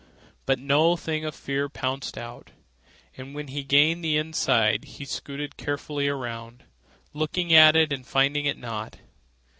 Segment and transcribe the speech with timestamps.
[0.47, 2.49] But no thing of fear pounced out,
[3.15, 6.63] and when he had gained the inside he scouted carefully around,
[7.13, 8.97] looking at it and finding it not.